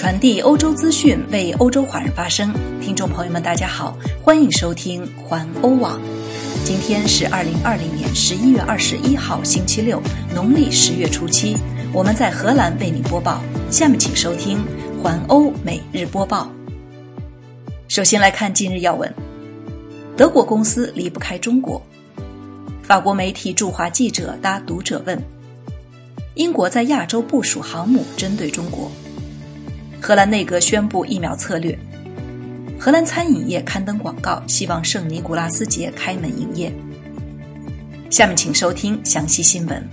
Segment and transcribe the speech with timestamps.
[0.00, 2.54] 传递欧洲资讯，为欧洲华人发声。
[2.80, 6.00] 听众朋友们，大家好，欢迎收听环欧网。
[6.64, 10.00] 今天是二零二零年十一月二十一号，星期六，
[10.34, 11.54] 农历十月初七。
[11.92, 13.42] 我们在荷兰为您播报。
[13.70, 14.64] 下面请收听
[15.02, 16.50] 环欧每日播报。
[17.88, 19.14] 首先来看今日要闻：
[20.16, 21.78] 德国公司离不开中国。
[22.82, 25.22] 法国媒体驻华记者答读者问：
[26.36, 28.90] 英国在亚洲部署航母，针对中国。
[30.00, 31.78] 荷兰内阁宣布疫苗策略。
[32.78, 36.72] 荷兰餐饮业刊登广告，希望圣尼古拉斯节开门营业。
[38.08, 39.86] 下面请收听详细新闻。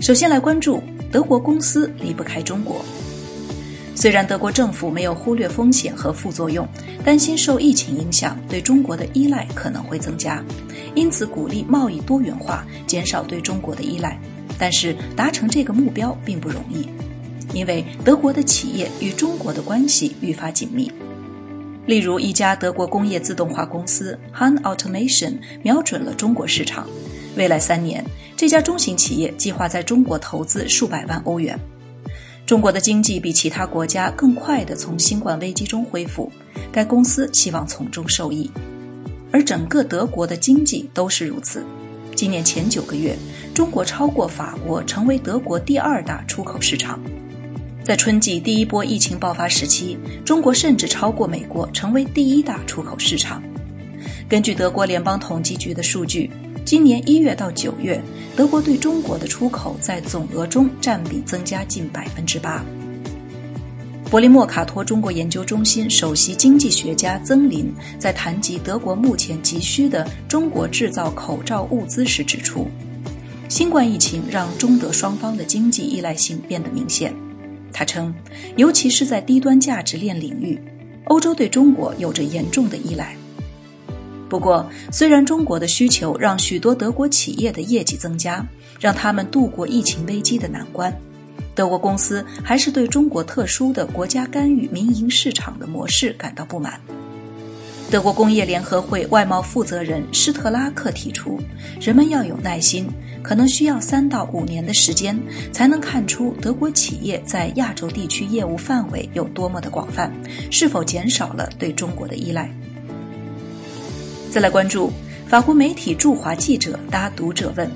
[0.00, 0.82] 首先来关注
[1.12, 2.84] 德国公司离不开中国。
[3.94, 6.66] 虽然德国政府没有忽略风险和副作用，
[7.04, 10.42] 担心受疫情影响对中国的依赖可能会增加，
[10.96, 14.18] 因此鼓励贸易多元化，减少对中国的依赖。
[14.58, 16.88] 但是达成这个目标并不容易。
[17.52, 20.90] 因为德国的企业与中国的关系愈发紧密，
[21.86, 26.86] 例如一家德国工业自动化公司 Han Automation 瞄准了中国市场，
[27.36, 28.04] 未来三年，
[28.36, 31.58] 这家中型企业计划在中国投资数百万欧元。
[32.44, 36.30] 中国的经济比其他国家更快地从新冠危机中恢复，
[36.72, 38.50] 该公司希望从中受益，
[39.30, 41.64] 而整个德国的经济都是如此。
[42.16, 43.16] 今年前九个月，
[43.54, 47.00] 中国超过法国，成为德国第二大出口市场。
[47.84, 53.42] 在春季第一波疫情爆发时期，中国甚至超过美国，成为第一大出口市场。
[54.28, 56.30] 根据德国联邦统计局的数据，
[56.64, 58.00] 今年一月到九月，
[58.36, 62.64] 德国对中国的出口在总额中占比增加近百分之八。
[64.08, 72.68] 柏林莫卡托中国研究中心首席经济学家曾林在谈及德国目前急需的中国制造口罩物资时指出，
[73.48, 77.12] 新冠疫情让中德双方的经济依赖性变得明显。
[77.72, 78.14] 他称，
[78.56, 80.60] 尤其是在低端价值链领域，
[81.04, 83.16] 欧洲对中国有着严重的依赖。
[84.28, 88.46] 不过，虽然中国的需求让许多德国企业的业绩增加，
[88.80, 90.90] 让他们度过疫情危机的难关，
[91.54, 96.80] 德国公司还是对中国特殊的国家干预民营市场的模式感到不满。
[97.92, 101.38] 德国工业联合会外贸负责人施特拉克提出，
[101.78, 102.88] 人们要有耐心。
[103.22, 105.14] 可能需要三到五年的时间，
[105.52, 110.10] 才能看出德国企业在亚洲地区业务范围有多么的广泛，
[110.50, 112.50] 是否减少了对中国的依赖。
[114.30, 114.90] 再来关注
[115.26, 117.70] 法国媒体驻华记者答读者问：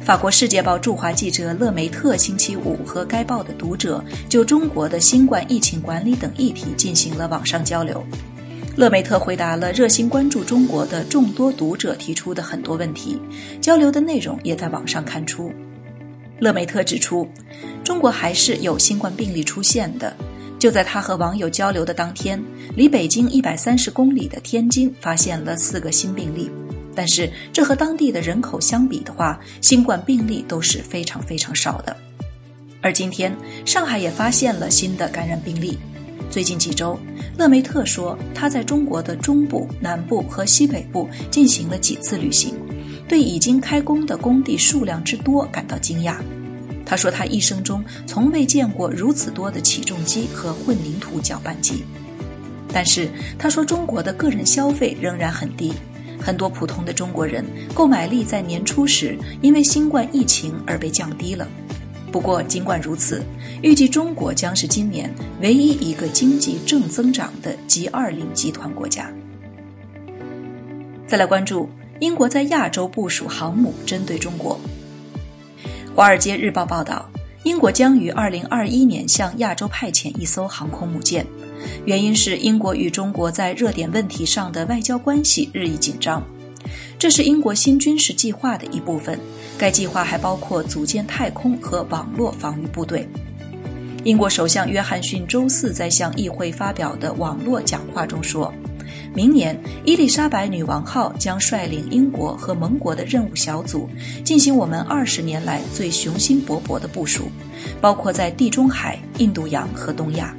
[0.00, 8.04] 法国《世界报》驻华记者勒梅特星期五和该报的读者就中国的新冠疫情管理等议题进行了网上交流。
[8.76, 13.18] 勒梅特回答了热心关注中国的众多读者提出的很多问题，
[13.58, 15.50] 交流的内容也在网上看出。
[16.38, 17.26] 勒梅特指出，
[17.82, 20.14] 中国还是有新冠病例出现的。
[20.58, 22.42] 就在他和网友交流的当天，
[22.74, 26.50] 离北京一百三十公里的天津发现了四个新病例，
[26.94, 31.96] 但是这和当地的人口相比的话，新冠病例都是非常非常少的。
[32.82, 33.34] 而今天，
[33.64, 35.78] 上海也发现了新的感染病例。
[36.30, 36.98] 最近几周，
[37.38, 42.54] 勒梅特说他在中国的中部、南部和西北部进行了几次旅行，
[43.08, 46.16] 对已经开工的工地数量之多感到惊讶。
[46.84, 51.84] 他说他一生中从未见过如此多的起重机和混凝土搅拌机。
[52.72, 55.72] 但是他说中国的个人消费仍然很低，
[56.20, 61.48] 很多普通的中国人购买力在年初时因为新冠疫情而被降低了。
[62.12, 63.22] 不过，尽管如此，
[63.62, 65.12] 预计中国将是今年
[65.42, 69.10] 唯一一个经济正增长的 G20 集团国家。
[71.06, 71.68] 再来关注
[72.00, 74.58] 英国在亚洲部署航母，针对中国。
[75.94, 77.08] 《华尔街日报》报道，
[77.42, 81.26] 英国将于2021年向亚洲派遣一艘航空母舰，
[81.84, 86.22] 原因是英国与中国在热点问题上的外交关系日益紧张。
[86.98, 89.18] 这是英国新军事计划的一部分。
[89.58, 93.08] 该计划还包括组建太空和网络防御部队。
[94.04, 98.52] 英国首相约翰逊周四在向议会发表的网络讲话中说
[99.12, 103.88] ：“明年，伊丽莎白女王号将率领英国和盟国的任务小组，
[104.22, 107.28] 进行我们二十年来最雄心勃勃的部署，
[107.80, 110.32] 包括在地中海、印度洋和东亚。”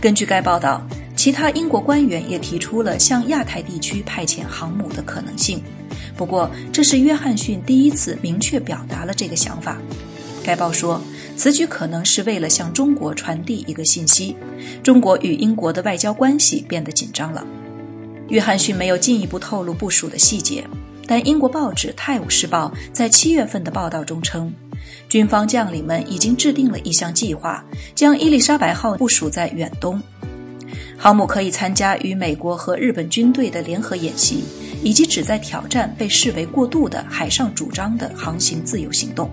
[0.00, 0.84] 根据该报道，
[1.14, 5.62] 其他英国官员也提出了向亚太地区派遣航母的可能性。
[6.16, 9.78] 不过，这是约翰逊第一次明确表达了这个想法。
[10.44, 11.00] 该报说，
[11.36, 14.36] 此举可能是为了向中国传递一个信息：
[14.82, 17.46] 中国与英国的外交关系变得紧张了。
[18.28, 20.64] 约翰逊没有进一步透露部署的细节，
[21.06, 24.52] 但英国报纸《泰晤士报》在七月份的报道中称，
[25.08, 30.00] 军方将领们已经制定了一项计划，将伊丽莎白号部署在远东。
[30.96, 34.44] 航母可以参加与美国和日本军队的联合演习，
[34.82, 39.30] 以及旨在挑战被视为过度的海上主张的航行自由行动。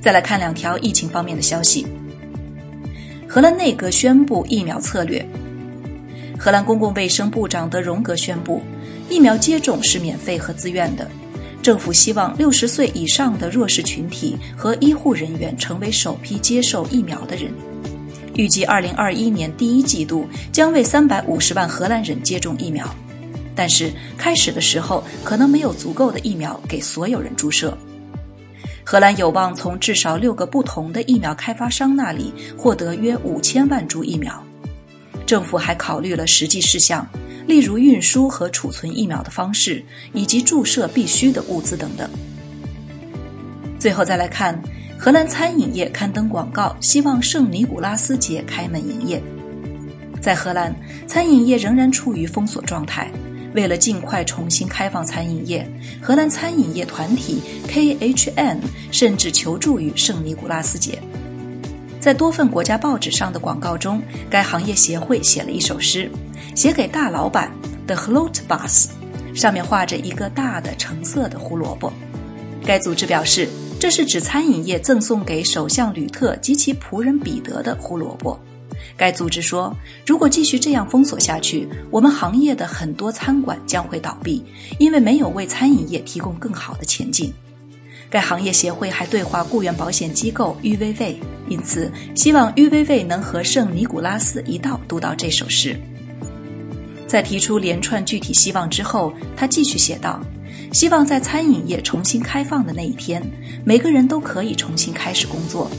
[0.00, 1.86] 再来看两条疫情方面的消息。
[3.26, 5.24] 荷兰内阁宣布疫苗策略。
[6.38, 8.60] 荷兰公共卫生部长德荣格宣布，
[9.08, 11.08] 疫苗接种是免费和自愿的。
[11.62, 17.50] 政府希望六十岁以上的弱势群体和医护人员成为首批接受疫苗的人。
[18.34, 22.86] 预计二零二一年第一季度将为三百五十万荷兰人接种疫苗，
[23.54, 27.76] 但是开始的时候可能没有足够的疫苗给所有人注射。
[28.84, 34.44] 荷兰有望从至少六个不同的疫苗开发商那里获得约五千万株疫苗。
[35.24, 37.06] 政府还考虑了实际事项，
[37.46, 42.08] 例如运输和储存疫苗的方式，以及注射必需的物资等等。
[43.78, 44.60] 最后再来看，
[44.98, 49.22] 荷兰餐饮业刊登广告，希望圣尼古拉斯节开门营业。
[50.20, 50.74] 在荷兰，
[51.06, 53.10] 餐饮业仍然处于封锁状态。
[53.54, 55.66] 为了尽快重新开放餐饮业，
[56.02, 58.58] 河南餐饮业团体 KHN
[58.90, 60.98] 甚至求助于圣尼古拉斯节。
[62.00, 66.10] 在多份国家报纸上的广告中，该行业协会写了一首诗，
[66.54, 67.50] 写给大老板
[67.86, 68.88] The Float Bus，
[69.34, 71.92] 上面画着一个大的橙色的胡萝卜。
[72.66, 73.48] 该组织表示，
[73.78, 78.38] 这是指餐饮业赠送给首相吕特及其仆人彼得的胡萝卜。
[78.96, 79.76] 该组织说，
[80.06, 84.44] 如果继续这样封锁下去，我们行业的很多餐馆将会倒闭，
[84.78, 87.32] 因为没有为餐饮业提供更好的前景。
[88.10, 91.16] 该行业协会还对话雇员保险机构 UVV，
[91.48, 95.76] 因此希望 UVV 能和圣尼古拉斯一道读到这首诗。
[97.08, 100.20] 在提出连串具体希望之后，他继续写道
[100.72, 103.22] ：“希望在餐饮业重新开放的那一天，
[103.64, 105.70] 每个人都可以重新开始工作，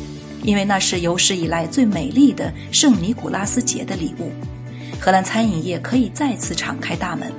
[0.45, 4.31] 因为那是有史以来最美丽的圣尼古拉斯节的礼物。
[4.99, 7.31] 荷兰餐饮业可以再次敞开大门。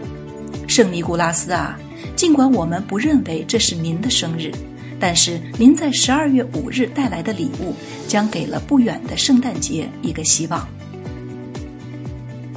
[0.66, 1.78] 圣尼古拉斯啊，
[2.16, 4.50] 尽管我们不认为这是您的生日。”
[4.98, 7.74] 但是，您在十二月五日带来的礼物，
[8.08, 10.66] 将给了不远的圣诞节一个希望。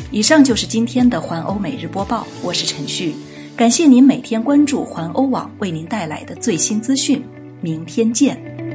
[0.10, 3.14] 以上就是今天的环欧每日播报，我是陈旭，
[3.58, 7.22] 感谢您每天关注环欧网为您带来的最新资讯，
[7.60, 8.69] 明天见。